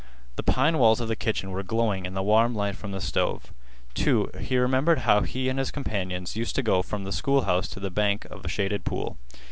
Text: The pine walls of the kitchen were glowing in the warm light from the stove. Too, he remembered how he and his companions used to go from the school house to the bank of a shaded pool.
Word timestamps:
The 0.35 0.41
pine 0.41 0.79
walls 0.79 0.99
of 0.99 1.09
the 1.09 1.15
kitchen 1.15 1.51
were 1.51 1.61
glowing 1.61 2.07
in 2.07 2.15
the 2.15 2.23
warm 2.23 2.55
light 2.55 2.75
from 2.75 2.91
the 2.91 2.99
stove. 2.99 3.53
Too, 3.93 4.31
he 4.39 4.57
remembered 4.57 5.01
how 5.01 5.21
he 5.21 5.47
and 5.47 5.59
his 5.59 5.69
companions 5.69 6.35
used 6.35 6.55
to 6.55 6.63
go 6.63 6.81
from 6.81 7.03
the 7.03 7.11
school 7.11 7.41
house 7.41 7.67
to 7.67 7.79
the 7.79 7.91
bank 7.91 8.25
of 8.25 8.43
a 8.43 8.47
shaded 8.49 8.83
pool. 8.83 9.17